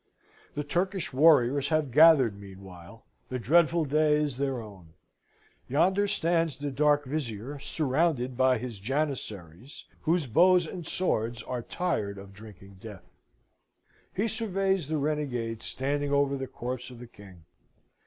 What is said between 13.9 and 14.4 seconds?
He